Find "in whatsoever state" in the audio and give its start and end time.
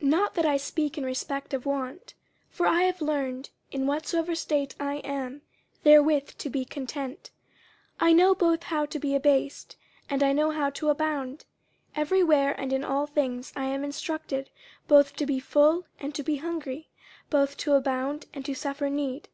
3.70-4.74